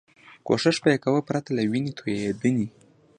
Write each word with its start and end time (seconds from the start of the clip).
کوښښ 0.45 0.77
به 0.83 0.89
یې 0.93 1.01
کاوه 1.03 1.21
پرته 1.27 1.49
له 1.57 1.63
وینې 1.71 1.91
توېدنې. 1.99 2.67